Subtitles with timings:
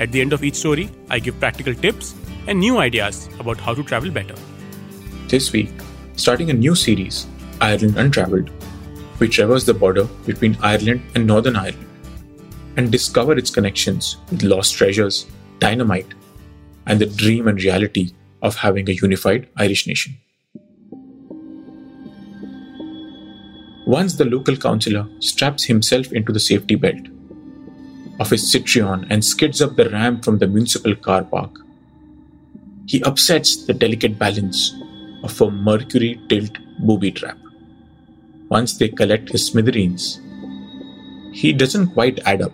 [0.00, 2.14] At the end of each story, I give practical tips
[2.46, 4.34] and new ideas about how to travel better.
[5.28, 5.72] This week,
[6.16, 7.26] starting a new series,
[7.60, 8.50] Ireland Untraveled,
[9.18, 11.86] we traverse the border between Ireland and Northern Ireland
[12.78, 15.26] and discover its connections with lost treasures,
[15.58, 16.14] dynamite,
[16.86, 20.16] and the dream and reality of having a unified Irish nation.
[23.86, 27.06] Once the local councillor straps himself into the safety belt
[28.20, 31.50] of his Citroen and skids up the ramp from the municipal car park,
[32.86, 34.74] he upsets the delicate balance
[35.24, 37.38] of a mercury tilt booby trap.
[38.50, 40.20] Once they collect his smithereens,
[41.32, 42.52] he doesn't quite add up.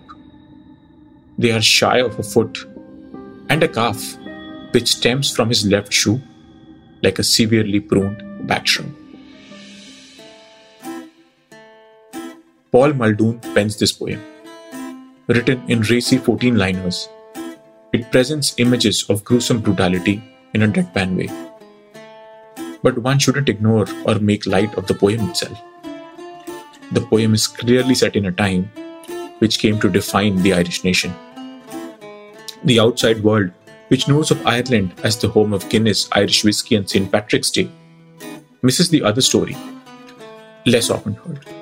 [1.37, 2.59] They are shy of a foot
[3.48, 4.17] and a calf
[4.72, 6.20] which stems from his left shoe
[7.03, 8.67] like a severely pruned back.
[12.70, 14.36] Paul Muldoon pens this poem.
[15.28, 17.08] Written in racy 14 liners,
[17.92, 20.22] it presents images of gruesome brutality
[20.55, 21.28] in a deadpan way.
[22.80, 25.60] But one shouldn't ignore or make light of the poem itself.
[26.92, 28.70] The poem is clearly set in a time
[29.41, 31.12] which came to define the Irish nation.
[32.62, 33.50] The outside world,
[33.88, 37.10] which knows of Ireland as the home of Guinness, Irish whiskey, and St.
[37.10, 37.69] Patrick's Day,
[38.62, 39.56] misses the other story,
[40.66, 41.56] less often heard.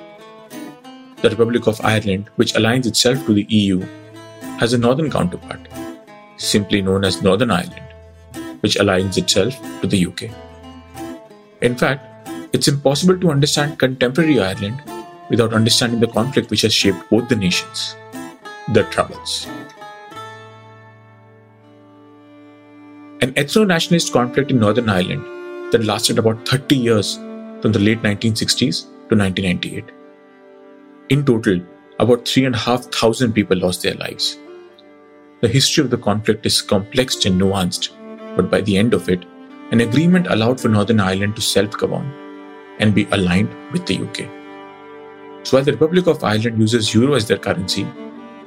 [1.21, 3.81] The Republic of Ireland, which aligns itself to the EU,
[4.59, 5.59] has a northern counterpart,
[6.37, 7.93] simply known as Northern Ireland,
[8.61, 10.29] which aligns itself to the UK.
[11.61, 14.81] In fact, it's impossible to understand contemporary Ireland
[15.29, 17.95] without understanding the conflict which has shaped both the nations
[18.73, 19.47] the Troubles.
[23.21, 25.23] An ethno nationalist conflict in Northern Ireland
[25.71, 27.15] that lasted about 30 years
[27.61, 29.94] from the late 1960s to 1998.
[31.07, 31.61] In total,
[31.99, 34.39] about 3,500 people lost their lives.
[35.41, 37.91] The history of the conflict is complex and nuanced,
[38.35, 39.23] but by the end of it,
[39.71, 42.11] an agreement allowed for Northern Ireland to self govern
[42.79, 44.27] and be aligned with the UK.
[45.45, 47.85] So while the Republic of Ireland uses euro as their currency,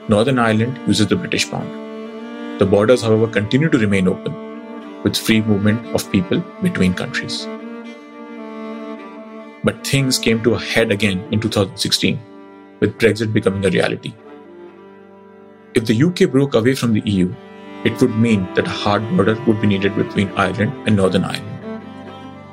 [0.08, 2.58] Northern Ireland uses the British pound.
[2.58, 7.46] The borders, however, continue to remain open, with free movement of people between countries.
[9.62, 12.18] But things came to a head again in 2016,
[12.80, 14.14] with Brexit becoming a reality.
[15.74, 17.34] If the UK broke away from the EU,
[17.84, 21.82] it would mean that a hard border would be needed between Ireland and Northern Ireland.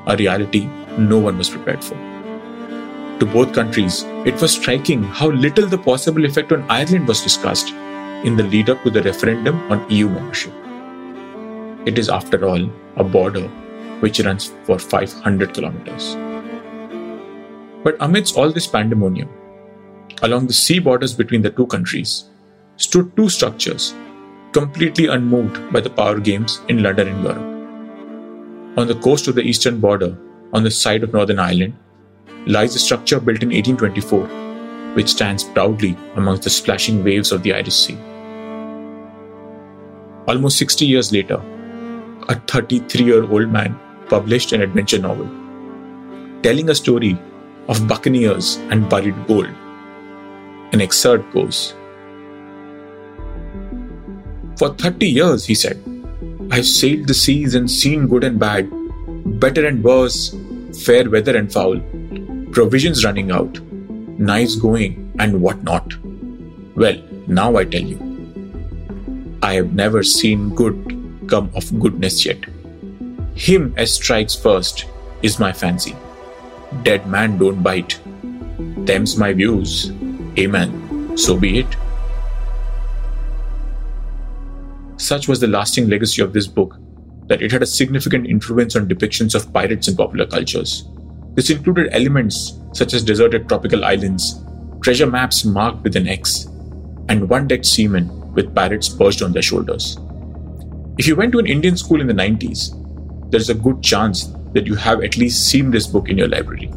[0.07, 1.95] A reality no one was prepared for.
[3.19, 7.69] To both countries, it was striking how little the possible effect on Ireland was discussed
[8.25, 10.53] in the lead up to the referendum on EU membership.
[11.85, 13.47] It is, after all, a border
[14.01, 16.15] which runs for 500 kilometers.
[17.83, 19.29] But amidst all this pandemonium,
[20.21, 22.25] along the sea borders between the two countries,
[22.77, 23.93] stood two structures
[24.51, 28.77] completely unmoved by the power games in London and Europe.
[28.77, 30.17] On the coast of the eastern border,
[30.53, 31.73] on the side of Northern Ireland,
[32.45, 37.53] lies a structure built in 1824, which stands proudly amongst the splashing waves of the
[37.53, 37.97] Irish Sea.
[40.27, 41.41] Almost 60 years later,
[42.29, 45.29] a 33 year old man published an adventure novel
[46.45, 47.17] telling a story
[47.67, 49.49] of buccaneers and buried gold.
[50.75, 51.73] An excerpt goes
[54.57, 55.81] For 30 years, he said,
[56.51, 58.69] I've sailed the seas and seen good and bad,
[59.39, 60.35] better and worse,
[60.85, 61.79] fair weather and foul,
[62.51, 63.57] provisions running out,
[64.19, 65.95] knives going, and what not.
[66.75, 72.43] Well, now I tell you, I have never seen good come of goodness yet.
[73.35, 74.87] Him as strikes first
[75.21, 75.95] is my fancy.
[76.83, 77.97] Dead man don't bite.
[78.89, 79.93] Them's my views.
[80.37, 81.17] Amen.
[81.17, 81.77] So be it.
[84.97, 86.77] Such was the lasting legacy of this book
[87.27, 90.87] that it had a significant influence on depictions of pirates in popular cultures.
[91.33, 94.43] This included elements such as deserted tropical islands,
[94.81, 96.45] treasure maps marked with an X,
[97.09, 99.97] and one decked seamen with pirates perched on their shoulders.
[100.97, 104.65] If you went to an Indian school in the 90s, there's a good chance that
[104.65, 106.71] you have at least seen this book in your library.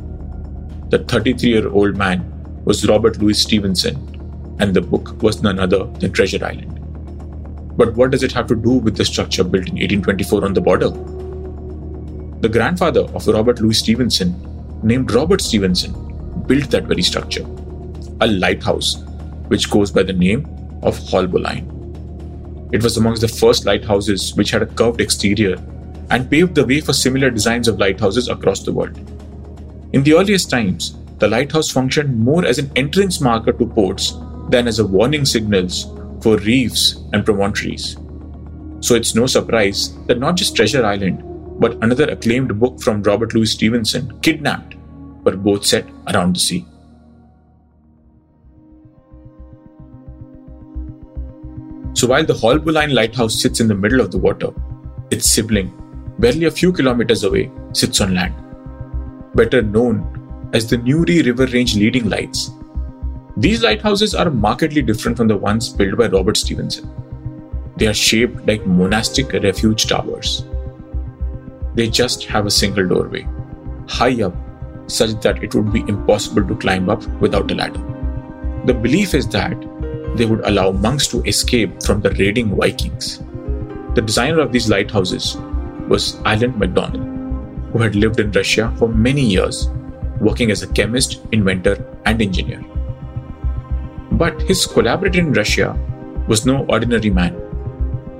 [0.89, 3.97] The 33 year old man was Robert Louis Stevenson,
[4.59, 6.75] and the book was none other than Treasure Island.
[7.77, 10.61] But what does it have to do with the structure built in 1824 on the
[10.61, 10.91] border?
[12.41, 14.35] The grandfather of Robert Louis Stevenson,
[14.83, 15.93] named Robert Stevenson,
[16.47, 17.47] built that very structure,
[18.21, 19.03] a lighthouse
[19.49, 20.45] which goes by the name
[20.83, 21.75] of Haulbowline.
[22.73, 25.57] It was amongst the first lighthouses which had a curved exterior
[26.11, 28.97] and paved the way for similar designs of lighthouses across the world.
[29.93, 34.15] In the earliest times, the lighthouse functioned more as an entrance marker to ports
[34.51, 35.87] than as a warning signals
[36.23, 37.97] for reefs and promontories.
[38.81, 41.23] So it's no surprise that not just Treasure Island,
[41.61, 44.77] but another acclaimed book from Robert Louis Stevenson, Kidnapped,
[45.25, 46.65] were both set around the sea.
[51.95, 54.51] So while the Haulbowline Lighthouse sits in the middle of the water,
[55.11, 55.73] its sibling,
[56.21, 58.35] barely a few kilometers away, sits on land.
[59.35, 60.18] Better known
[60.53, 62.51] as the Newry River Range leading lights.
[63.37, 66.91] These lighthouses are markedly different from the ones built by Robert Stevenson.
[67.77, 70.45] They are shaped like monastic refuge towers.
[71.75, 73.29] They just have a single doorway,
[73.89, 74.35] high up,
[74.89, 77.85] such that it would be impossible to climb up without a ladder.
[78.65, 79.57] The belief is that
[80.17, 83.19] they would allow monks to escape from the raiding Vikings.
[83.95, 85.37] The designer of these lighthouses
[85.87, 89.71] was Allan McDonell, who had lived in Russia for many years,
[90.21, 91.77] working as a chemist, inventor,
[92.07, 92.65] and engineer.
[94.13, 95.79] But his collaborator in Russia
[96.27, 97.35] was no ordinary man.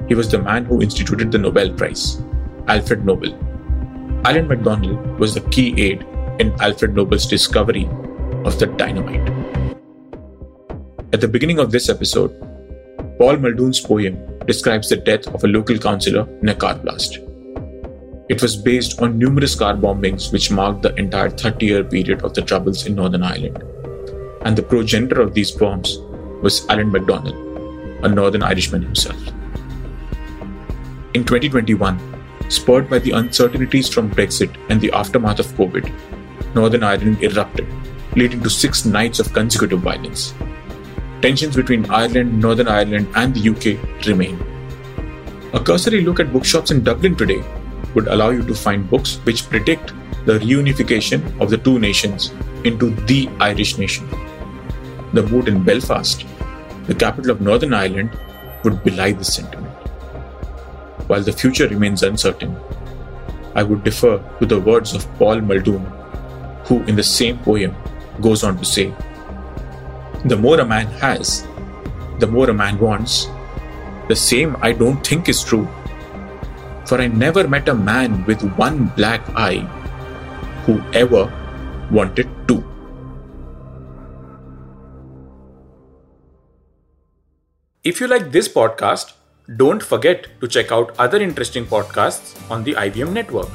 [0.09, 2.23] He was the man who instituted the Nobel Prize,
[2.67, 3.33] Alfred Nobel.
[4.25, 6.07] Alan McDonell was the key aid
[6.39, 7.89] in Alfred Nobel's discovery
[8.45, 9.29] of the dynamite.
[11.13, 12.31] At the beginning of this episode,
[13.19, 14.17] Paul Muldoon's poem
[14.47, 17.19] describes the death of a local councillor in a car blast.
[18.29, 22.35] It was based on numerous car bombings which marked the entire 30 year period of
[22.35, 23.63] the Troubles in Northern Ireland.
[24.43, 25.99] And the progenitor of these bombs
[26.43, 29.17] was Allan McDonell, a Northern Irishman himself.
[31.15, 31.99] In 2021,
[32.51, 35.91] spurred by the uncertainties from Brexit and the aftermath of COVID,
[36.55, 37.67] Northern Ireland erupted,
[38.15, 40.35] leading to six nights of consecutive violence
[41.21, 44.39] tensions between Ireland, Northern Ireland, and the UK remain.
[45.53, 47.43] A cursory look at bookshops in Dublin today
[47.95, 49.93] would allow you to find books which predict
[50.25, 52.33] the reunification of the two nations
[52.65, 54.09] into the Irish nation.
[55.13, 56.25] The mood in Belfast,
[56.87, 58.19] the capital of Northern Ireland,
[58.65, 59.75] would belie this sentiment.
[61.09, 62.57] While the future remains uncertain,
[63.55, 65.85] I would defer to the words of Paul Muldoon,
[66.65, 67.75] who in the same poem
[68.21, 68.93] goes on to say,
[70.25, 71.47] the more a man has,
[72.19, 73.29] the more a man wants.
[74.09, 75.69] The same I don't think is true.
[76.89, 79.61] For I never met a man with one black eye
[80.65, 81.25] who ever
[81.91, 82.65] wanted two.
[87.85, 89.13] If you like this podcast,
[89.59, 93.51] don't forget to check out other interesting podcasts on the IVM network.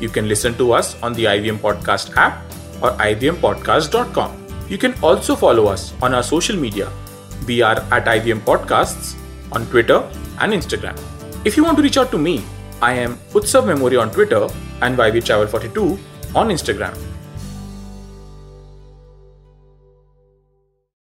[0.00, 2.42] You can listen to us on the IVM Podcast app
[2.82, 4.46] or ivmpodcast.com.
[4.68, 6.90] You can also follow us on our social media.
[7.46, 9.14] We are at IVM Podcasts
[9.52, 10.02] on Twitter
[10.40, 10.98] and Instagram.
[11.44, 12.42] If you want to reach out to me,
[12.82, 14.48] I am Utsav Mamoria on Twitter
[14.80, 15.96] and YV Travel 42
[16.34, 17.11] on Instagram.